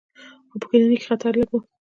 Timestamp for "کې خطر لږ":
1.01-1.49